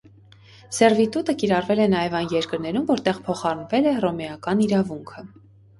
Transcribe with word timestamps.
Սերվիտուտը 0.77 1.35
կիրառվել 1.43 1.81
է 1.85 1.87
նաև 1.95 2.15
այն 2.21 2.33
երկրներում, 2.39 2.89
որտեղ 2.91 3.21
փոխառնվել 3.29 3.93
է 3.95 3.97
հռոմեական 4.01 4.67
իրավունքը։ 4.69 5.29